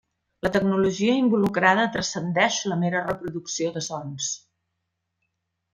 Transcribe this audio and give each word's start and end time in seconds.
La 0.45 0.51
tecnologia 0.53 1.17
involucrada 1.23 1.85
transcendeix 1.97 2.59
la 2.73 2.81
mera 2.85 3.05
reproducció 3.07 3.75
de 3.79 3.87
sons. 3.93 4.35